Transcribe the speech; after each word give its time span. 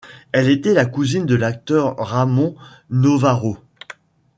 Elle 0.31 0.49
était 0.49 0.73
la 0.73 0.87
cousine 0.87 1.27
de 1.27 1.35
l'acteur 1.35 1.95
Ramón 1.95 2.55
Novarro. 2.89 3.59